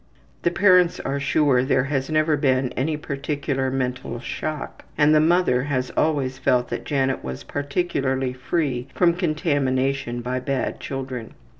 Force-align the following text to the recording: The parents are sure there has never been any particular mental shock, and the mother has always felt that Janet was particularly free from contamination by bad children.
The 0.41 0.49
parents 0.49 0.99
are 0.99 1.19
sure 1.19 1.63
there 1.63 1.83
has 1.83 2.09
never 2.09 2.35
been 2.35 2.71
any 2.71 2.97
particular 2.97 3.69
mental 3.69 4.19
shock, 4.19 4.83
and 4.97 5.13
the 5.13 5.19
mother 5.19 5.65
has 5.65 5.91
always 5.91 6.39
felt 6.39 6.69
that 6.69 6.85
Janet 6.85 7.23
was 7.23 7.43
particularly 7.43 8.33
free 8.33 8.87
from 8.95 9.13
contamination 9.13 10.21
by 10.21 10.39
bad 10.39 10.79
children. 10.79 11.35